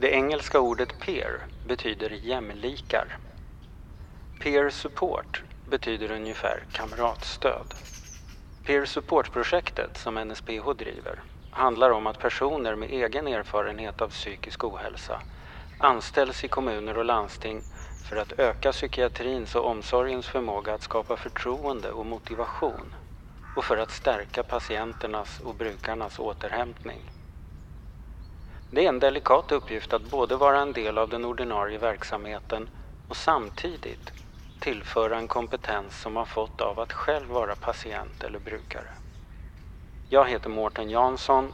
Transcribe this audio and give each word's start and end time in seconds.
Det 0.00 0.10
engelska 0.10 0.60
ordet 0.60 0.98
peer 0.98 1.40
betyder 1.62 2.10
jämlikar. 2.10 3.18
Peer 4.38 4.70
support 4.70 5.42
betyder 5.64 6.10
ungefär 6.10 6.64
kamratstöd. 6.72 7.74
Peer 8.64 8.84
support-projektet 8.84 9.96
som 9.96 10.14
NSPH 10.14 10.72
driver 10.78 11.22
handlar 11.50 11.90
om 11.90 12.06
att 12.06 12.18
personer 12.18 12.74
med 12.74 12.90
egen 12.90 13.26
erfarenhet 13.26 14.00
av 14.02 14.08
psykisk 14.08 14.64
ohälsa 14.64 15.20
anställs 15.78 16.44
i 16.44 16.48
kommuner 16.48 16.98
och 16.98 17.04
landsting 17.04 17.62
för 18.00 18.16
att 18.16 18.32
öka 18.38 18.72
psykiatrins 18.72 19.56
och 19.56 19.66
omsorgens 19.66 20.26
förmåga 20.28 20.74
att 20.74 20.82
skapa 20.82 21.16
förtroende 21.16 21.90
och 21.92 22.06
motivation 22.06 22.94
och 23.56 23.64
för 23.64 23.76
att 23.76 23.90
stärka 23.90 24.42
patienternas 24.42 25.40
och 25.40 25.54
brukarnas 25.54 26.18
återhämtning. 26.18 27.00
Det 28.72 28.84
är 28.84 28.88
en 28.88 28.98
delikat 28.98 29.52
uppgift 29.52 29.92
att 29.92 30.02
både 30.02 30.36
vara 30.36 30.60
en 30.60 30.72
del 30.72 30.98
av 30.98 31.08
den 31.08 31.24
ordinarie 31.24 31.78
verksamheten 31.78 32.68
och 33.08 33.16
samtidigt 33.16 34.12
tillföra 34.58 35.18
en 35.18 35.28
kompetens 35.28 36.00
som 36.00 36.12
man 36.12 36.26
fått 36.26 36.60
av 36.60 36.80
att 36.80 36.92
själv 36.92 37.28
vara 37.28 37.54
patient 37.54 38.24
eller 38.24 38.38
brukare. 38.38 38.88
Jag 40.08 40.28
heter 40.28 40.50
Mårten 40.50 40.90
Jansson. 40.90 41.52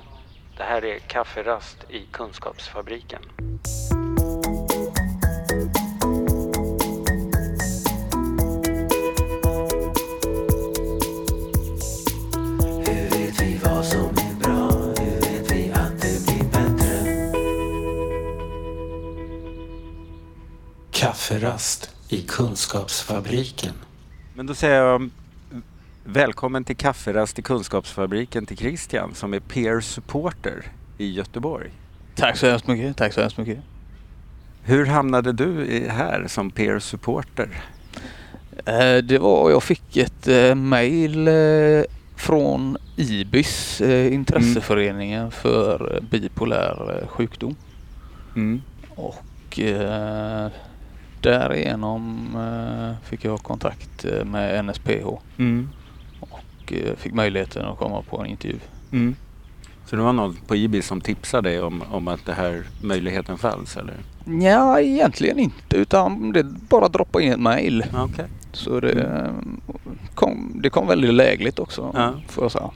Det 0.54 0.62
här 0.62 0.84
är 0.84 0.98
Kafferast 0.98 1.84
i 1.88 2.06
Kunskapsfabriken. 2.06 3.22
Kafferast 21.26 21.90
i 22.08 22.22
Kunskapsfabriken. 22.22 23.72
Men 24.34 24.46
då 24.46 24.54
säger 24.54 24.82
jag 24.82 25.10
välkommen 26.04 26.64
till 26.64 26.76
Kafferast 26.76 27.38
i 27.38 27.42
Kunskapsfabriken 27.42 28.46
till 28.46 28.56
Christian 28.56 29.14
som 29.14 29.34
är 29.34 29.40
peer 29.40 29.80
supporter 29.80 30.64
i 30.98 31.12
Göteborg. 31.12 31.70
Tack 32.14 32.36
så 32.36 32.46
hemskt 32.46 32.66
mycket. 32.66 32.96
Tack 32.96 33.12
så 33.12 33.20
hemskt 33.20 33.38
mycket. 33.38 33.58
Hur 34.62 34.86
hamnade 34.86 35.32
du 35.32 35.66
i- 35.66 35.88
här 35.88 36.24
som 36.28 36.50
peer 36.50 36.78
supporter? 36.78 37.62
Eh, 38.66 38.96
Det 39.04 39.18
var, 39.20 39.50
jag 39.50 39.62
fick 39.62 39.96
ett 39.96 40.28
eh, 40.28 40.54
mail 40.54 41.28
eh, 41.28 41.82
från 42.16 42.76
IBIS, 42.96 43.80
intresseföreningen 44.10 45.30
för 45.30 45.94
eh, 45.96 46.02
bipolär 46.10 47.06
sjukdom. 47.08 47.56
Mm. 48.36 48.62
Och 48.94 49.58
därigenom 51.30 52.28
eh, 52.36 53.08
fick 53.08 53.24
jag 53.24 53.38
kontakt 53.42 54.04
eh, 54.04 54.24
med 54.24 54.64
NSPH 54.64 55.06
Mm. 55.38 55.68
och 56.20 56.72
eh, 56.72 56.94
fick 56.96 57.12
möjligheten 57.14 57.64
att 57.64 57.78
komma 57.78 58.02
på 58.02 58.20
en 58.20 58.26
intervju. 58.26 58.58
Mm. 58.92 59.16
Så 59.86 59.96
det 59.96 60.02
var 60.02 60.12
någon 60.12 60.36
på 60.46 60.56
IBIS 60.56 60.86
som 60.86 61.00
tipsade 61.00 61.48
dig 61.48 61.60
om, 61.62 61.82
om 61.92 62.08
att 62.08 62.24
det 62.26 62.32
här 62.32 62.62
möjligheten 62.82 63.38
fanns 63.38 63.76
eller? 63.76 63.94
Ja, 64.48 64.80
egentligen 64.80 65.38
inte 65.38 65.76
utan 65.76 66.32
det 66.32 66.42
bara 66.44 66.88
droppa 66.88 67.20
in 67.22 67.32
ett 67.32 67.40
mail. 67.40 67.84
Okej. 67.94 68.24
Så 68.52 68.80
det, 68.80 69.30
kom, 70.14 70.60
det 70.62 70.70
kom 70.70 70.86
väldigt 70.86 71.14
lägligt 71.14 71.58
också 71.58 71.90
Ja. 71.94 72.12
får 72.28 72.44
jag 72.44 72.52
säga. 72.52 72.70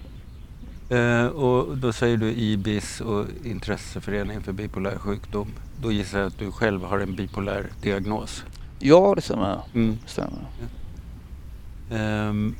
Eh, 0.90 1.26
och 1.26 1.78
då 1.78 1.92
säger 1.92 2.16
du 2.16 2.32
IBIS 2.32 3.00
och 3.00 3.26
Intresseföreningen 3.44 4.42
för 4.42 4.52
bipolär 4.52 4.98
sjukdom. 4.98 5.48
Då 5.82 5.92
gissar 5.92 6.18
jag 6.18 6.26
att 6.26 6.38
du 6.38 6.52
själv 6.52 6.84
har 6.84 6.98
en 6.98 7.16
bipolär 7.16 7.66
diagnos. 7.82 8.44
Ja, 8.78 9.12
det 9.16 9.22
stämmer. 9.22 9.60
Mm. 9.74 9.98
Det 10.02 10.10
stämmer. 10.10 10.46
Ehm, 11.90 12.56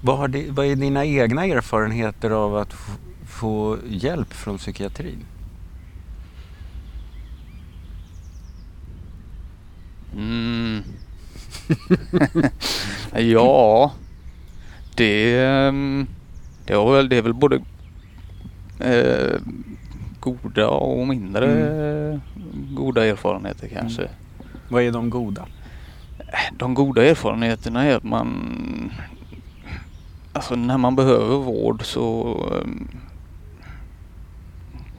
vad, 0.00 0.18
har 0.18 0.28
di, 0.28 0.50
vad 0.50 0.66
är 0.66 0.76
dina 0.76 1.04
egna 1.04 1.46
erfarenheter 1.46 2.30
av 2.30 2.56
att 2.56 2.74
få 3.26 3.78
hjälp 3.88 4.32
från 4.32 4.58
psykiatrin? 4.58 5.24
Mm. 10.16 10.82
ja, 13.32 13.92
det, 14.98 15.44
ehm, 15.44 16.06
det, 16.64 16.76
var 16.76 16.96
väl, 16.96 17.08
det 17.08 17.16
är 17.16 17.22
väl 17.22 17.34
både 17.34 17.60
eh, 18.80 19.40
goda 20.20 20.68
och 20.68 21.06
mindre 21.06 22.20
goda 22.70 23.06
erfarenheter 23.06 23.68
kanske. 23.68 24.08
Vad 24.68 24.82
är 24.82 24.92
de 24.92 25.10
goda? 25.10 25.46
De 26.52 26.74
goda 26.74 27.04
erfarenheterna 27.04 27.84
är 27.84 27.96
att 27.96 28.04
man 28.04 28.90
Alltså 30.32 30.56
när 30.56 30.78
man 30.78 30.96
behöver 30.96 31.36
vård 31.36 31.84
så 31.84 32.36
ehm, 32.54 32.88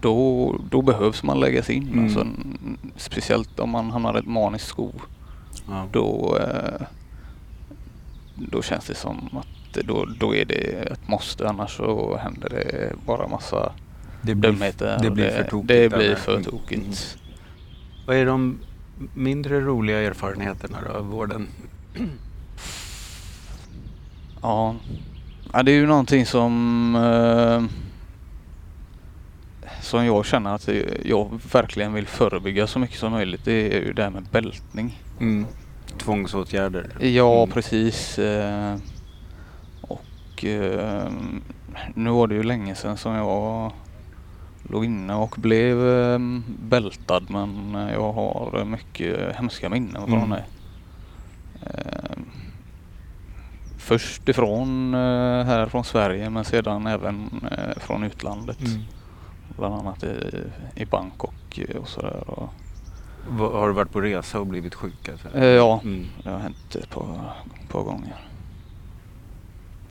då, 0.01 0.55
då 0.69 0.81
behövs 0.81 1.23
man 1.23 1.39
läggas 1.39 1.69
in. 1.69 1.87
Mm. 1.87 2.03
Alltså, 2.03 2.27
speciellt 2.95 3.59
om 3.59 3.69
man 3.69 3.91
hamnar 3.91 4.16
i 4.16 4.19
ett 4.19 4.25
maniskt 4.25 4.67
skov. 4.67 5.01
Ja. 5.67 5.85
Då, 5.91 6.37
eh, 6.37 6.85
då 8.35 8.61
känns 8.61 8.85
det 8.85 8.95
som 8.95 9.29
att 9.31 9.59
då, 9.74 10.06
då 10.19 10.35
är 10.35 10.46
det 10.46 10.56
ett 10.91 11.07
måste 11.07 11.50
annars 11.50 11.75
så 11.78 12.18
händer 12.18 12.50
det 12.50 12.94
bara 13.06 13.28
massa 13.28 13.72
Det 14.22 14.35
blir, 14.35 14.52
dumheter. 14.52 15.00
det 15.02 15.12
blir 15.12 15.30
för 15.30 15.44
tokigt. 15.44 15.68
Det 15.68 15.90
blir 15.90 16.06
eller? 16.06 16.16
för 16.16 16.31
Mm. 16.31 16.44
tokigt. 16.44 17.18
Vad 18.08 18.16
är 18.16 18.25
de 18.25 18.59
mindre 19.13 19.59
roliga 19.62 20.00
erfarenheterna 20.02 20.78
då 20.88 20.94
av 20.97 21.06
vården? 21.06 21.47
Ja. 24.41 24.75
ja, 25.53 25.63
det 25.63 25.72
är 25.72 25.75
ju 25.75 25.88
någonting 25.88 26.25
som 26.25 26.96
eh, 26.96 27.63
som 29.81 30.06
jag 30.06 30.25
känner 30.25 30.56
att 30.56 30.69
jag 31.06 31.40
verkligen 31.52 31.94
vill 31.94 32.08
förebygga 32.08 32.68
så 32.68 32.79
mycket 32.79 33.00
som 33.00 33.12
möjligt. 33.12 33.41
Det 33.46 33.78
är 33.78 33.81
ju 33.81 33.94
det 33.94 34.03
här 34.03 34.09
med 34.09 34.24
bältning. 34.31 35.00
Mm. 35.19 35.46
Tvångsåtgärder? 35.97 36.90
Ja, 37.00 37.38
Mm. 37.44 37.52
precis. 37.53 38.19
eh, 38.19 38.75
Och 40.39 40.45
eh, 40.45 41.11
nu 41.94 42.09
var 42.09 42.27
det 42.27 42.35
ju 42.35 42.44
länge 42.44 42.75
sedan 42.75 42.97
som 42.97 43.13
jag 43.13 43.72
låg 44.63 44.85
inne 44.85 45.16
och 45.16 45.35
blev 45.38 45.88
eh, 45.89 46.19
bältad 46.59 47.23
men 47.29 47.73
jag 47.94 48.13
har 48.13 48.66
mycket 48.66 49.35
hemska 49.35 49.69
minnen 49.69 50.07
från 50.07 50.13
Mm. 50.23 50.29
det. 50.29 50.44
Eh, 51.61 52.17
Först 53.78 54.29
ifrån 54.29 54.94
eh, 54.94 54.99
här 55.45 55.66
från 55.66 55.83
Sverige 55.83 56.29
men 56.29 56.45
sedan 56.45 56.88
även 56.88 57.29
eh, 57.51 57.79
från 57.79 58.03
utlandet. 58.03 58.59
Mm. 58.67 58.81
Bland 59.57 59.73
annat 59.75 60.03
i, 60.03 60.44
i 60.75 60.85
Bangkok 60.85 61.59
och 61.81 61.88
sådär. 61.89 62.23
Och, 62.29 62.49
Vad- 63.29 63.51
Har 63.53 63.67
du 63.67 63.73
varit 63.73 63.91
på 63.91 64.01
resa 64.01 64.39
och 64.39 64.47
blivit 64.47 64.75
sjuk? 64.75 65.09
Alltså? 65.09 65.38
eh, 65.38 65.45
ja, 65.45 65.79
Mm. 65.83 66.05
det 66.23 66.29
har 66.29 66.39
hänt 66.39 66.75
ett 66.75 66.89
par, 66.89 67.33
par 67.72 67.83
gånger. 67.83 68.16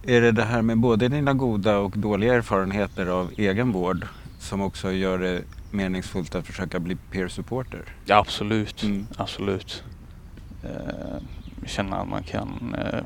Är 0.03 0.21
det 0.21 0.33
det 0.33 0.45
här 0.45 0.63
med 0.63 0.79
både 0.79 1.09
dina 1.09 1.35
goda 1.35 1.79
och 1.79 1.99
dåliga 1.99 2.35
erfarenheter 2.35 3.07
av 3.07 3.31
egen 3.37 3.73
vård 3.73 4.07
som 4.39 4.61
också 4.61 4.93
gör 4.93 5.19
det 5.19 5.43
meningsfullt 5.71 6.35
att 6.35 6.47
försöka 6.47 6.81
bli 6.81 6.97
peer 7.11 7.29
supporter? 7.29 7.85
Ja, 8.05 8.17
absolut. 8.17 8.83
Mm. 8.83 9.07
Absolut. 9.17 9.85
Eh, 10.63 11.23
känna 11.67 11.97
att 11.97 12.09
man 12.09 12.23
kan 12.23 12.75
eh, 12.79 13.05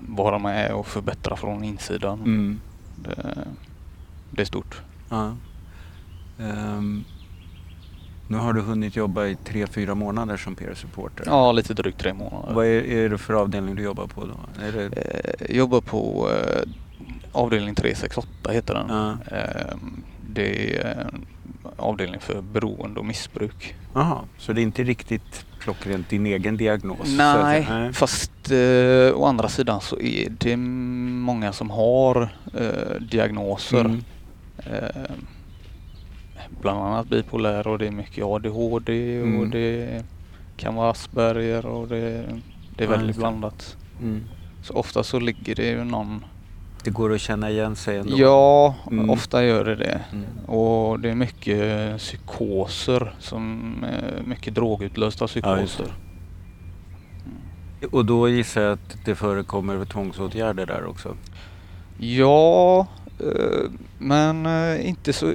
vara 0.00 0.38
med 0.38 0.72
och 0.72 0.86
förbättra 0.86 1.36
från 1.36 1.64
insidan. 1.64 2.20
Mm. 2.20 2.60
Det, 2.96 3.44
det 4.30 4.42
är 4.42 4.46
stort. 4.46 4.82
Ja. 5.08 5.36
Ehm, 6.38 7.04
nu 8.28 8.36
har 8.36 8.52
du 8.52 8.60
hunnit 8.60 8.96
jobba 8.96 9.26
i 9.26 9.36
tre, 9.44 9.66
fyra 9.66 9.94
månader 9.94 10.36
som 10.36 10.54
peer 10.54 10.74
supporter. 10.74 11.24
Ja, 11.26 11.52
lite 11.52 11.74
drygt 11.74 11.98
tre 12.00 12.14
månader. 12.14 12.54
Vad 12.54 12.66
är, 12.66 12.82
är 12.82 13.08
det 13.08 13.18
för 13.18 13.34
avdelning 13.34 13.74
du 13.74 13.82
jobbar 13.82 14.06
på 14.06 14.24
då? 14.24 14.64
Är 14.66 14.72
det, 14.72 14.88
Eh, 15.40 15.56
jobbar 15.56 15.80
på 15.80 16.30
eh, 16.30 16.62
avdelning 17.32 17.74
368 17.74 18.28
heter 18.50 18.74
den. 18.74 18.86
Ja. 18.88 19.36
Eh, 19.36 19.76
det 20.30 20.76
är 20.76 20.84
en 20.84 21.26
avdelning 21.76 22.20
för 22.20 22.42
beroende 22.42 23.00
och 23.00 23.06
missbruk. 23.06 23.74
Jaha, 23.94 24.18
så 24.38 24.52
det 24.52 24.60
är 24.60 24.62
inte 24.62 24.84
riktigt 24.84 25.46
klockrent 25.60 26.08
din 26.08 26.26
egen 26.26 26.56
diagnos? 26.56 27.16
Nej, 27.16 27.60
att. 27.60 27.68
Nej. 27.68 27.92
fast 27.92 28.50
eh, 28.50 29.20
å 29.20 29.24
andra 29.24 29.48
sidan 29.48 29.80
så 29.80 30.00
är 30.00 30.28
det 30.38 30.56
många 30.56 31.52
som 31.52 31.70
har 31.70 32.28
eh, 32.54 33.00
diagnoser. 33.00 33.80
Mm. 33.80 34.04
Bland 36.60 36.78
annat 36.80 37.08
bipolär 37.08 37.66
och 37.66 37.78
det 37.78 37.86
är 37.86 37.90
mycket 37.90 38.24
ADHD 38.24 39.20
och 39.20 39.26
Mm. 39.26 39.50
det 39.50 40.04
kan 40.56 40.74
vara 40.74 40.90
Asperger 40.90 41.66
och 41.66 41.88
det, 41.88 42.00
det 42.76 42.84
är 42.84 42.88
Ja, 42.88 42.90
väldigt 42.90 43.16
det. 43.16 43.20
blandat. 43.20 43.76
Mm. 44.02 44.24
Så 44.62 44.74
ofta 44.74 45.02
så 45.02 45.20
ligger 45.20 45.54
det 45.54 45.66
ju 45.70 45.84
någon 45.84 46.24
Det 46.84 46.90
går 46.90 47.14
att 47.14 47.20
känna 47.20 47.50
igen 47.50 47.76
sig 47.76 47.96
ändå? 47.98 48.12
Ja, 48.18 48.74
Mm. 48.90 49.10
ofta 49.10 49.44
gör 49.44 49.64
det 49.64 49.76
det. 49.76 50.00
Mm. 50.12 50.24
Och 50.46 51.00
det 51.00 51.10
är 51.10 51.14
mycket 51.14 51.96
psykoser, 51.98 53.14
som, 53.18 53.72
mycket 54.24 54.54
drogutlösta 54.54 55.26
psykoser. 55.26 55.86
Och 57.92 58.04
då 58.04 58.28
gissar 58.28 58.60
jag 58.62 58.72
att 58.72 58.96
det 59.04 59.14
förekommer 59.14 59.84
tvångsåtgärder 59.84 60.66
där 60.66 60.86
också? 60.86 61.14
Ja, 61.98 62.86
men 63.98 64.46
eh, 64.46 64.88
inte 64.88 65.12
så, 65.12 65.34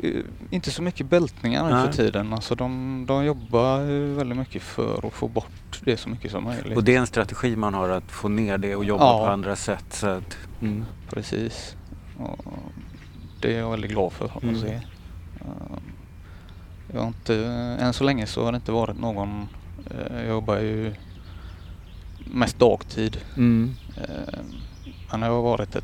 inte 0.49 0.71
så 0.71 0.81
mycket 0.81 1.09
bältningar 1.09 1.63
nu 1.63 1.69
för 1.85 1.93
tiden. 1.93 2.33
Alltså 2.33 2.55
de, 2.55 3.05
de 3.07 3.25
jobbar 3.25 3.79
väldigt 4.15 4.37
mycket 4.37 4.61
för 4.63 5.07
att 5.07 5.13
få 5.13 5.27
bort 5.27 5.81
det 5.83 5.97
så 5.97 6.09
mycket 6.09 6.31
som 6.31 6.43
möjligt. 6.43 6.77
Och 6.77 6.83
det 6.83 6.95
är 6.95 6.99
en 6.99 7.07
strategi 7.07 7.55
man 7.55 7.73
har 7.73 7.89
att 7.89 8.11
få 8.11 8.27
ner 8.29 8.57
det 8.57 8.75
och 8.75 8.85
jobba 8.85 9.03
Ja. 9.03 9.19
på 9.25 9.31
andra 9.31 9.55
sätt? 9.55 9.85
Så 9.89 10.07
att, 10.07 10.37
mm. 10.61 10.85
Precis. 11.09 11.75
Och 12.19 12.45
det 13.41 13.53
är 13.55 13.59
jag 13.59 13.71
väldigt 13.71 13.91
glad 13.91 14.11
för 14.13 14.25
att 14.25 14.43
Mm. 14.43 14.61
se. 14.61 14.73
Eh, 14.73 14.81
Jag 16.93 16.99
har 17.01 17.07
inte, 17.07 17.35
än 17.79 17.93
så 17.93 18.03
länge 18.03 18.27
så 18.27 18.43
har 18.45 18.51
det 18.51 18.55
inte 18.55 18.71
varit 18.71 18.99
någon, 18.99 19.47
eh, 19.91 20.17
jag 20.19 20.27
jobbar 20.27 20.57
ju 20.57 20.93
mest 22.25 22.59
dagtid. 22.59 23.17
Mm. 23.37 23.71
Eh, 23.97 24.39
Men 25.11 25.19
det 25.19 25.25
har 25.27 25.41
varit 25.41 25.75
ett, 25.75 25.83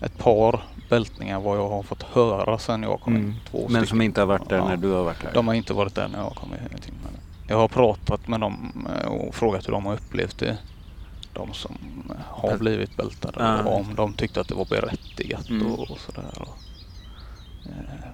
ett 0.00 0.18
par 0.18 0.62
bältningar 0.90 1.40
vad 1.40 1.58
jag 1.58 1.68
har 1.68 1.82
fått 1.82 2.02
höra 2.02 2.58
sedan 2.58 2.82
jag 2.82 3.00
kom 3.00 3.14
Mm. 3.16 3.26
in. 3.28 3.34
Två 3.50 3.58
Men 3.58 3.68
stycken. 3.70 3.86
som 3.86 4.00
inte 4.02 4.20
har 4.20 4.26
varit 4.26 4.48
där 4.48 4.56
Ja. 4.56 4.68
när 4.68 4.76
du 4.76 4.88
har 4.90 5.04
varit 5.04 5.22
där? 5.22 5.30
De 5.34 5.48
har 5.48 5.54
inte 5.54 5.72
varit 5.74 5.94
där 5.94 6.08
när 6.08 6.18
jag 6.18 6.34
kom 6.34 6.52
in. 6.54 6.60
Jag 7.48 7.56
har 7.56 7.68
pratat 7.68 8.28
med 8.28 8.40
dem 8.40 8.86
eh, 9.00 9.06
och 9.08 9.34
frågat 9.34 9.68
hur 9.68 9.72
de 9.72 9.86
har 9.86 9.94
upplevt 9.94 10.38
det. 10.38 10.58
De 11.32 11.52
som 11.54 11.76
eh, 12.10 12.16
har 12.28 12.56
blivit 12.58 12.96
bältade 12.96 13.36
Ja. 13.44 13.62
och 13.62 13.80
om 13.80 13.94
de 13.94 14.12
tyckte 14.12 14.40
att 14.40 14.48
det 14.48 14.54
var 14.54 14.64
berättigat 14.64 15.50
Mm. 15.50 15.66
och, 15.66 15.90
och 15.90 15.98
sådär. 15.98 16.30
Och, 16.36 16.58
eh, 17.66 18.04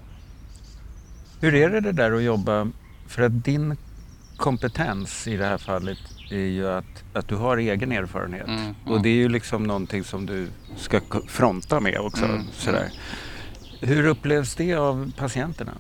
Hur 1.40 1.54
är 1.54 1.70
det, 1.70 1.80
det 1.80 1.92
där 1.92 2.12
att 2.12 2.22
jobba? 2.22 2.68
För 3.06 3.22
att 3.22 3.44
din 3.44 3.76
kompetens 4.36 5.26
i 5.28 5.36
det 5.36 5.44
här 5.46 5.58
fallet 5.58 5.98
är 6.36 6.48
ju 6.48 6.68
att, 6.68 7.04
att 7.12 7.28
du 7.28 7.36
har 7.36 7.56
egen 7.56 7.92
erfarenhet. 7.92 8.48
Mm, 8.48 8.74
Och 8.84 8.90
mm. 8.90 9.02
det 9.02 9.08
är 9.08 9.14
ju 9.14 9.28
liksom 9.28 9.62
någonting 9.64 10.04
som 10.04 10.26
du 10.26 10.48
ska 10.76 11.00
fronta 11.28 11.80
med 11.80 11.98
också. 11.98 12.24
Mm, 12.24 12.42
Sådär. 12.52 12.90
Hur 13.80 14.06
upplevs 14.06 14.54
det 14.54 14.74
av 14.74 15.12
patienterna? 15.16 15.72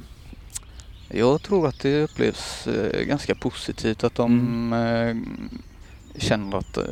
Jag 1.08 1.42
tror 1.42 1.68
att 1.68 1.80
det 1.80 2.02
upplevs 2.02 2.66
eh, 2.66 3.02
ganska 3.04 3.34
positivt 3.34 4.04
att 4.04 4.14
de 4.14 4.32
Mm. 4.72 4.72
eh, 6.16 6.20
känner 6.20 6.56
att, 6.58 6.76
eh, 6.76 6.84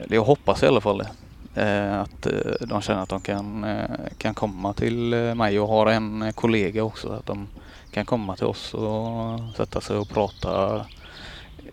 eller 0.00 0.14
jag 0.14 0.24
hoppas 0.24 0.62
i 0.62 0.66
alla 0.66 0.80
fall 0.80 0.98
det, 0.98 1.62
eh, 1.62 2.00
att 2.00 2.26
eh, 2.26 2.66
de 2.68 2.80
känner 2.82 3.02
att 3.02 3.08
de 3.08 3.20
kan, 3.20 3.64
eh, 3.64 3.84
kan 4.18 4.34
komma 4.34 4.72
till 4.72 5.12
eh, 5.12 5.34
mig. 5.34 5.54
Jag 5.54 5.66
har 5.66 5.86
en 5.86 6.22
eh, 6.22 6.32
kollega 6.32 6.82
också, 6.82 7.08
att 7.12 7.26
de 7.26 7.46
kan 7.90 8.04
komma 8.06 8.36
till 8.36 8.46
oss 8.46 8.74
och 8.74 9.40
sätta 9.56 9.80
sig 9.80 9.96
och 9.96 10.08
prata. 10.08 10.86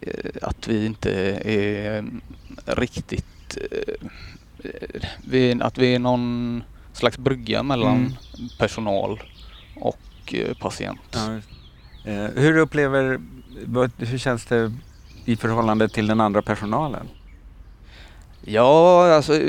Eh, 0.02 0.32
Att 0.42 0.68
vi 0.68 0.86
inte 0.86 1.12
är 1.46 1.98
mm, 2.00 2.22
riktigt, 2.66 3.58
eh, 3.72 4.08
vi, 5.28 5.58
att 5.62 5.78
vi 5.78 5.96
är 5.96 6.00
någon 6.00 6.64
slags 6.94 7.18
brygga 7.18 7.64
mellan 7.64 7.98
Mm. 7.98 8.50
personal 8.60 9.24
och 9.76 10.34
eh, 10.34 10.54
patient. 10.58 11.16
Eh, 12.06 12.26
hur 12.36 12.58
upplever, 12.58 13.20
hur 13.98 14.18
känns 14.18 14.46
det 14.46 14.74
i 15.26 15.36
förhållande 15.36 15.90
till 15.90 16.08
den 16.08 16.22
andra 16.22 16.42
personalen? 16.42 17.08
Ja, 18.48 19.14
alltså 19.16 19.40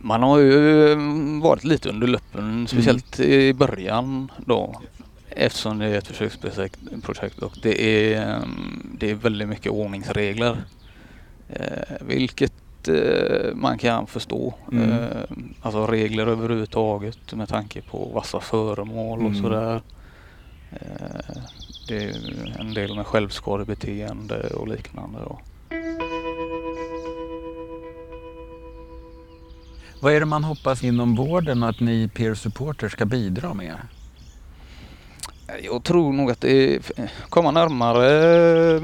man 0.00 0.22
har 0.22 0.38
ju 0.38 0.94
varit 1.40 1.64
lite 1.64 1.88
under 1.88 2.06
luppen, 2.06 2.68
speciellt 2.68 3.20
i 3.20 3.52
början 3.54 4.30
då. 4.46 4.80
Eftersom 5.36 5.78
det 5.78 5.86
är 5.86 5.98
ett 5.98 6.06
försöksprojekt 6.06 6.78
projekt 7.02 7.38
och 7.38 7.52
det 7.62 7.82
är, 8.14 8.30
eh, 8.36 8.42
det 8.98 9.10
är 9.10 9.14
väldigt 9.14 9.48
mycket 9.48 9.72
ordningsregler. 9.72 10.56
Eh, 11.48 11.96
vilket 12.00 12.52
eh, 12.88 13.54
man 13.54 13.78
kan 13.78 14.06
förstå. 14.06 14.54
Mm. 14.72 14.90
Eh, 14.90 15.06
alltså 15.62 15.86
regler 15.86 16.26
överhuvudtaget 16.26 17.34
med 17.34 17.48
tanke 17.48 17.82
på 17.82 18.10
vassa 18.14 18.40
föremål 18.40 19.18
och 19.18 19.30
Mm. 19.30 19.42
sådär. 19.42 19.82
Det 21.88 22.04
är 22.04 22.56
en 22.60 22.74
del 22.74 22.94
med 22.96 23.06
självskadebeteende 23.06 24.40
och 24.48 24.68
liknande. 24.68 25.18
Då. 25.18 25.40
Vad 30.00 30.12
är 30.14 30.20
det 30.20 30.26
man 30.26 30.44
hoppas 30.44 30.84
inom 30.84 31.14
vården 31.14 31.62
att 31.62 31.80
ni 31.80 32.08
peer 32.08 32.34
supporters 32.34 32.92
ska 32.92 33.04
bidra 33.04 33.54
med? 33.54 33.76
Jag 35.62 35.82
tror 35.82 36.12
nog 36.12 36.30
att 36.30 36.40
det 36.40 36.74
är 36.74 36.82
komma 37.28 37.50
närmare 37.50 38.76
eh, 38.76 38.82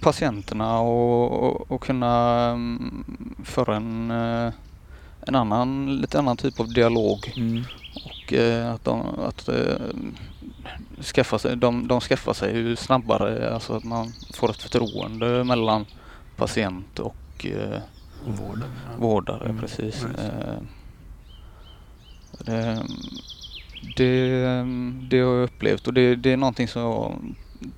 patienterna 0.00 0.78
och, 0.80 1.32
och, 1.42 1.70
och 1.70 1.82
kunna 1.82 2.44
mm, 2.50 3.04
föra 3.44 3.76
en, 3.76 4.10
eh, 4.10 4.52
en 5.26 5.34
annan, 5.34 5.96
lite 5.96 6.18
annan 6.18 6.36
typ 6.36 6.60
av 6.60 6.72
dialog. 6.72 7.32
Och 7.94 8.32
eh, 8.32 8.72
att 8.74 8.84
de, 8.84 9.02
att, 9.18 9.48
eh, 9.48 9.76
skaffa 11.02 11.38
sig, 11.38 11.56
de, 11.56 11.88
de 11.88 12.00
skaffar 12.00 12.32
sig 12.32 12.56
ju 12.56 12.76
snabbare, 12.76 13.54
alltså 13.54 13.76
att 13.76 13.84
man 13.84 14.12
får 14.34 14.50
ett 14.50 14.62
förtroende 14.62 15.44
mellan 15.44 15.86
patient 16.36 16.98
och 16.98 17.46
vården? 18.26 18.70
vårdare. 18.98 19.44
Mm, 19.44 19.60
Precis. 19.60 20.02
just 20.02 20.06
det. 22.46 22.82
Eh, 23.88 23.94
Det, 23.96 24.64
det, 25.08 25.20
har 25.20 25.34
jag 25.34 25.44
upplevt 25.44 25.86
och 25.86 25.94
det, 25.94 26.16
det 26.16 26.32
är 26.32 26.36
någonting 26.36 26.68
som 26.68 26.82
jag 26.82 26.88
har 26.92 27.14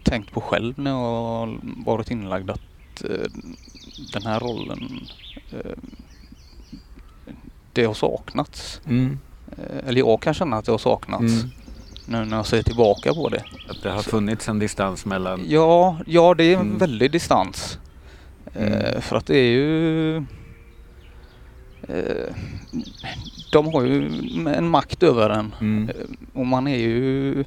tänkt 0.03 0.33
på 0.33 0.41
själv 0.41 0.79
när 0.79 0.91
jag 0.91 0.99
har 0.99 1.59
varit 1.87 2.11
inlagd 2.11 2.51
att 2.51 3.05
eh, 3.05 3.31
den 4.13 4.23
här 4.27 4.41
rollen 4.41 5.01
eh, 5.53 5.73
det 7.73 7.85
har 7.85 7.95
saknats. 7.95 8.81
Mm. 8.87 9.19
Eh, 9.59 9.89
Eller 9.89 9.99
jag 9.99 10.23
kan 10.23 10.35
känna 10.35 10.57
att 10.57 10.65
det 10.65 10.73
har 10.73 10.79
saknats 10.79 11.23
Mm. 11.35 11.51
nu 12.07 12.25
när 12.31 12.37
jag 12.37 12.47
ser 12.47 12.63
tillbaka 12.63 13.15
på 13.15 13.29
det. 13.29 13.45
Att 13.69 13.83
det 13.83 13.91
har 13.91 14.03
funnits 14.03 14.49
en 14.49 14.59
distans 14.59 15.05
mellan... 15.07 15.45
Ja, 15.49 15.97
ja 16.07 16.35
det 16.35 16.45
är 16.45 16.55
en 16.55 16.61
Mm. 16.61 16.79
väldig 16.79 17.13
distans. 17.13 17.79
Eh, 18.55 18.67
Mm. 18.67 19.01
för 19.03 19.17
att 19.17 19.27
det 19.27 19.39
är 19.39 19.51
ju... 19.51 20.25
Eh, 21.89 22.35
de 23.53 23.67
har 23.75 23.83
ju 23.85 24.07
en 24.49 24.69
makt 24.69 25.03
över 25.03 25.31
en. 25.31 25.55
Mm. 25.61 25.89
Eh, 25.89 25.95
Och 26.33 26.47
man 26.47 26.67
är 26.67 26.79
ju... 26.79 27.45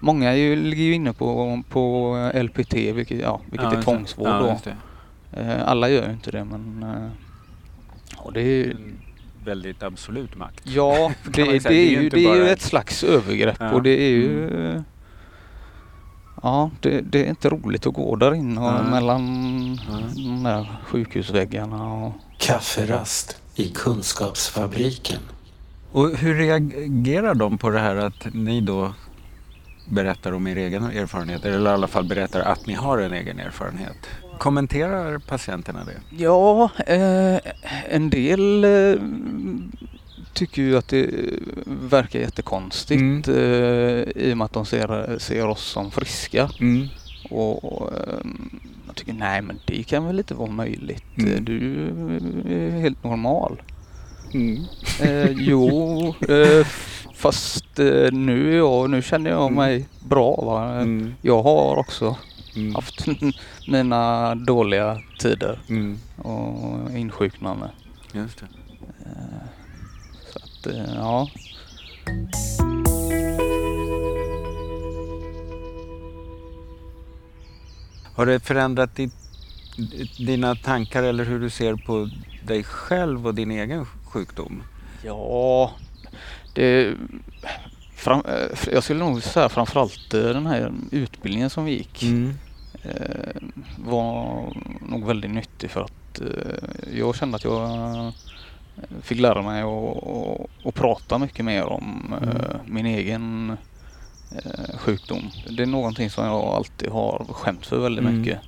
Många 0.00 0.30
är 0.32 0.36
ju, 0.36 0.56
ligger 0.56 0.84
ju 0.84 0.92
inne 0.94 1.12
på, 1.12 1.62
på 1.70 2.14
LPT, 2.34 2.74
vilket, 2.74 3.20
ja, 3.20 3.40
vilket 3.50 3.72
Ja, 3.72 3.78
är 3.78 3.82
tvångsvård 3.82 4.28
Ja, 4.28 4.38
då. 4.38 4.48
just 4.48 4.64
det. 4.64 4.76
Eh, 5.40 5.68
alla 5.68 5.88
gör 5.88 6.06
ju 6.06 6.12
inte 6.12 6.30
det 6.30 6.44
men... 6.44 6.84
Och 8.16 8.32
det 8.32 8.40
är, 8.42 8.70
En 8.70 8.98
väldigt 9.44 9.82
absolut 9.82 10.36
makt. 10.36 10.60
ja, 10.64 11.12
det, 11.34 11.42
det. 11.44 11.58
Det 11.58 11.74
är 11.74 11.90
ju 12.02 12.08
det 12.08 12.16
är 12.16 12.34
ju 12.34 12.40
bara- 12.42 12.50
ett 12.50 12.60
slags 12.62 13.04
övergrepp 13.04 13.56
Ja. 13.60 13.72
och 13.72 13.82
det 13.82 13.90
är 14.02 14.10
ju... 14.10 14.82
Ja, 16.42 16.70
det, 16.80 17.00
det 17.00 17.24
är 17.26 17.28
inte 17.28 17.48
roligt 17.48 17.86
att 17.86 17.94
gå 17.94 18.16
där 18.16 18.34
inne 18.34 18.60
och 18.60 18.66
Ja. 18.66 18.82
mellan 18.90 19.24
Ja. 19.88 19.98
de 20.14 20.42
där 20.42 20.66
sjukhusväggarna. 20.84 21.94
Och, 21.94 22.12
Kafferast 22.38 23.42
i 23.58 23.68
Kunskapsfabriken. 23.68 25.20
Och 25.92 26.16
hur 26.16 26.34
reagerar 26.34 27.34
de 27.34 27.58
på 27.58 27.70
det 27.70 27.78
här 27.78 27.96
att 27.96 28.34
ni 28.34 28.60
då 28.60 28.94
berättar 29.88 30.32
om 30.32 30.46
er 30.46 30.56
egen 30.56 30.84
erfarenhet? 30.84 31.44
Eller 31.44 31.70
i 31.70 31.74
alla 31.74 31.86
fall 31.86 32.04
berättar 32.04 32.40
att 32.40 32.66
ni 32.66 32.74
har 32.74 32.98
en 32.98 33.12
egen 33.12 33.38
erfarenhet. 33.38 33.96
Kommenterar 34.38 35.18
patienterna 35.18 35.84
det? 35.84 36.22
ja, 36.22 36.70
eh, 36.86 37.40
en 37.88 38.10
del 38.10 38.64
eh, 38.64 39.02
tycker 40.32 40.62
ju 40.62 40.78
att 40.78 40.88
det 40.88 41.10
verkar 41.66 42.18
jättekonstigt 42.18 43.28
eh, 43.28 43.34
i 43.36 44.30
och 44.32 44.36
med 44.36 44.44
att 44.44 44.52
de 44.52 44.66
ser, 44.66 45.18
ser 45.18 45.46
oss 45.46 45.64
som 45.64 45.90
friska. 45.90 46.50
Mm. 46.60 46.88
Och 47.30 47.92
eh, 47.92 48.18
jag 48.86 48.96
tycker 48.96 49.12
nej 49.12 49.42
men 49.42 49.58
det 49.66 49.82
kan 49.82 50.06
väl 50.06 50.18
inte 50.18 50.34
vara 50.34 50.50
möjligt. 50.50 51.04
Mm. 51.18 51.44
Du 51.44 51.86
är 52.48 52.80
helt 52.80 53.04
normal. 53.04 53.62
Mm. 54.34 54.64
Eh, 55.02 55.30
jo, 55.30 56.14
eh, 56.28 56.66
fast 57.14 57.78
eh, 57.78 58.12
nu, 58.12 58.54
jag, 58.56 58.90
nu 58.90 59.02
känner 59.02 59.30
jag 59.30 59.42
Mm. 59.42 59.54
mig 59.54 59.88
bra. 60.08 60.34
Va? 60.36 60.74
Mm. 60.80 61.14
Jag 61.22 61.42
har 61.42 61.76
också 61.76 62.16
Mm. 62.56 62.74
haft 62.74 63.06
mina 63.68 64.34
dåliga 64.34 64.98
tider 65.20 65.58
Mm. 65.68 65.98
och 66.16 66.90
insjuknande. 66.98 67.70
Just 68.12 68.38
det. 68.40 68.46
Så 70.32 70.38
att, 70.38 70.66
eh, 70.74 70.94
ja. 70.94 71.28
Har 78.18 78.26
det 78.26 78.40
förändrat 78.40 78.94
ditt, 78.94 79.12
dina 80.16 80.54
tankar 80.54 81.02
eller 81.02 81.24
hur 81.24 81.40
du 81.40 81.50
ser 81.50 81.74
på 81.74 82.08
dig 82.46 82.64
själv 82.64 83.26
och 83.26 83.34
din 83.34 83.50
egen 83.50 83.86
sjukdom? 83.86 84.62
Ja, 85.04 85.70
det... 86.52 86.94
Fram, 87.94 88.22
eh, 88.28 88.72
jag 88.72 88.82
skulle 88.84 89.00
nog 89.00 89.22
säga 89.22 89.48
framförallt 89.48 90.14
eh, 90.14 90.20
den 90.22 90.46
här 90.46 90.72
utbildningen 90.90 91.50
som 91.50 91.64
vi 91.64 91.72
gick 91.72 92.02
Mm. 92.02 92.34
eh, 92.82 93.42
var 93.78 94.44
nog 94.88 95.06
väldigt 95.06 95.30
nyttig 95.30 95.70
för 95.70 95.80
att 95.80 96.20
jag 96.94 97.16
kände 97.16 97.36
att 97.36 97.44
jag 97.44 98.12
fick 99.02 99.20
lära 99.20 99.42
mig 99.42 99.62
att- 99.62 100.74
prata 100.74 101.18
mycket 101.18 101.44
mer 101.44 101.64
om 101.64 102.14
Mm. 102.22 102.34
min 102.66 102.86
egen 102.86 103.56
eh, 104.32 104.78
sjukdom. 104.78 105.30
Det 105.50 105.62
är 105.62 105.66
någonting 105.66 106.10
som 106.10 106.24
jag 106.24 106.34
alltid 106.44 106.88
har 106.90 107.26
skämt 107.30 107.66
för 107.66 107.78
väldigt 107.78 108.04
Mm. 108.04 108.18
mycket. 108.20 108.38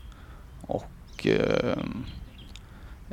Och 0.67 1.27
eh, 1.27 1.79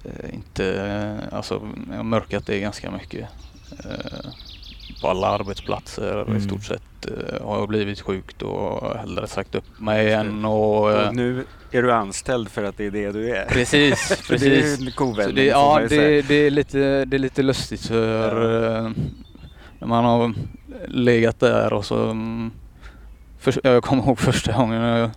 eh, 0.03 0.33
inte, 0.33 1.19
alltså 1.31 1.61
jag 1.89 1.97
har 1.97 2.03
mörkat 2.03 2.45
det 2.45 2.59
ganska 2.59 2.91
mycket. 2.91 3.29
Eh, 3.85 4.29
på 5.01 5.07
alla 5.09 5.27
arbetsplatser 5.27 6.21
Mm. 6.21 6.37
i 6.37 6.41
stort 6.41 6.63
sett 6.63 7.05
eh, 7.05 7.45
har 7.47 7.59
jag 7.59 7.67
blivit 7.67 8.01
sjuk 8.01 8.41
och 8.41 8.97
hellre 8.97 9.27
sagt 9.27 9.55
upp 9.55 9.79
mig 9.79 10.13
än 10.13 10.45
och... 10.45 10.91
eh, 10.91 11.07
Och 11.07 11.15
nu 11.15 11.45
är 11.71 11.81
du 11.83 11.91
anställd 11.91 12.49
för 12.49 12.63
att 12.63 12.77
det 12.77 12.85
är 12.85 12.91
det 12.91 13.11
du 13.11 13.35
är. 13.35 13.45
Precis, 13.45 13.99
Så 14.27 14.33
det 14.33 14.45
är 14.45 14.61
precis. 14.61 14.95
kovändning 14.95 15.35
det, 15.35 15.45
ja, 15.45 15.81
det, 15.89 16.21
det, 16.21 16.35
är 16.35 16.51
lite, 16.51 17.05
det 17.05 17.17
är 17.17 17.19
lite 17.19 17.43
lustigt 17.43 17.85
för 17.87 18.65
eh, 18.85 18.91
när 19.79 19.87
man 19.87 20.05
har 20.05 20.33
legat 20.87 21.39
där 21.39 21.73
och 21.73 21.85
så 21.85 22.09
mm, 22.09 22.51
för, 23.39 23.59
Jag 23.63 23.83
kommer 23.83 24.03
ihåg 24.03 24.19
första 24.19 24.51
gången 24.53 24.81
jag 24.81 25.09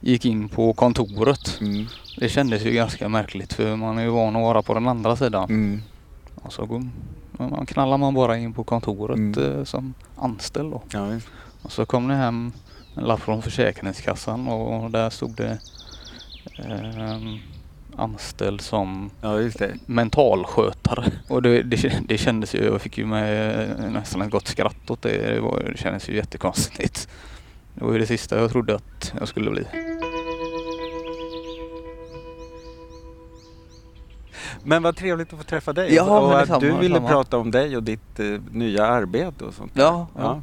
gick 0.00 0.24
in 0.24 0.48
på 0.48 0.72
kontoret. 0.72 1.58
Mm. 1.60 1.86
Det 2.18 2.28
kändes 2.28 2.62
ju 2.66 2.70
ganska 2.72 3.08
märkligt 3.08 3.52
för 3.52 3.76
man 3.76 3.98
är 3.98 4.02
ju 4.02 4.08
van 4.08 4.36
att 4.36 4.42
vara 4.42 4.62
på 4.62 4.74
den 4.74 4.88
andra 4.88 5.16
sidan. 5.16 5.44
Mm. 5.44 5.82
Och 6.34 6.52
så 6.52 6.66
går, 6.66 6.88
man 7.38 7.66
knallar 7.66 7.98
man 7.98 8.14
bara 8.14 8.38
in 8.38 8.52
på 8.52 8.64
kontoret 8.64 9.16
Mm. 9.16 9.58
eh, 9.58 9.64
som 9.64 9.94
anställd 10.16 10.70
då. 10.70 10.82
Ja. 10.90 11.08
Och 11.62 11.72
så 11.72 11.86
kom 11.86 12.08
det 12.08 12.14
hem 12.14 12.52
en 12.96 13.04
lapp 13.04 13.20
från 13.20 13.42
Försäkringskassan 13.42 14.48
och 14.48 14.90
där 14.90 15.10
stod 15.10 15.36
det 15.36 15.58
ehm, 16.58 17.38
anställd 17.96 18.60
som 18.60 19.10
ja, 19.20 19.40
just 19.40 19.58
det. 19.58 19.74
mentalskötare. 19.86 21.12
Och 21.28 21.42
det, 21.42 21.62
det, 21.62 22.00
det 22.08 22.18
kändes 22.18 22.54
ju, 22.54 22.64
jag 22.64 22.80
fick 22.80 22.98
ju 22.98 23.06
med 23.06 23.60
eh, 23.70 23.90
nästan 23.90 24.22
ett 24.22 24.30
gott 24.30 24.48
skratt 24.48 24.90
åt 24.90 25.02
det. 25.02 25.34
Det, 25.34 25.40
var, 25.40 25.70
det 25.72 25.78
kändes 25.78 26.08
ju 26.08 26.16
jättekonstigt. 26.16 27.08
Det 27.74 27.84
var 27.84 27.92
ju 27.92 27.98
det 27.98 28.06
sista 28.06 28.40
jag 28.40 28.50
trodde 28.50 28.74
att 28.74 29.14
jag 29.18 29.28
skulle 29.28 29.50
bli. 29.50 29.64
Men 34.64 34.82
vad 34.82 34.96
trevligt 34.96 35.32
att 35.32 35.38
få 35.38 35.44
träffa 35.44 35.72
dig. 35.72 35.94
Ja, 35.94 36.20
och 36.20 36.34
att 36.34 36.40
detsamma, 36.40 36.60
du 36.60 36.66
ville 36.66 36.88
detsamma. 36.88 37.08
prata 37.08 37.38
om 37.38 37.50
dig 37.50 37.76
och 37.76 37.82
ditt 37.82 38.20
eh, 38.20 38.26
nya 38.50 38.86
arbete 38.86 39.44
och 39.44 39.54
sånt. 39.54 39.72
Ja, 39.74 40.06
ja. 40.16 40.32
Eh, 40.32 40.40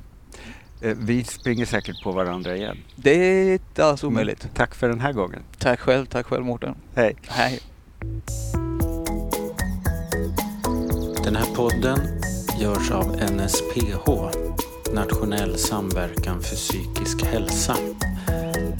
vi 0.82 1.24
springer 1.24 1.66
säkert 1.66 2.04
på 2.04 2.12
varandra 2.12 2.56
igen. 2.56 2.78
Det 2.96 3.12
är 3.12 3.54
inte 3.54 3.86
alls 3.86 4.04
omöjligt. 4.04 4.44
Men 4.44 4.54
Tack 4.54 4.76
för 4.76 4.90
den 4.90 5.00
här 5.00 5.14
gången. 5.14 5.44
Tack 5.58 5.80
själv, 5.80 6.06
tack 6.06 6.26
själv 6.26 6.46
Mårten. 6.46 6.76
Hej. 6.96 7.16
Hej. 7.28 7.60
Den 11.24 11.36
här 11.36 11.56
podden 11.56 12.00
görs 12.60 12.92
av 12.92 13.06
NSPH, 13.32 14.10
Nationell 14.94 15.58
samverkan 15.58 16.42
för 16.42 16.56
psykisk 16.56 17.24
hälsa. 17.26 17.78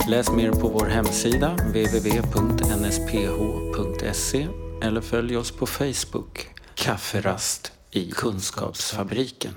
Läs 0.10 0.32
mer 0.32 0.52
på 0.52 0.68
vår 0.68 0.86
hemsida 0.86 1.50
www.nsph.se 1.56 2.38
eller 4.82 5.02
följ 5.02 5.38
oss 5.38 5.52
på 5.52 5.66
Facebook, 5.66 6.48
Kafferast 6.76 7.72
i 7.92 8.12
Kunskapsfabriken. 8.12 9.54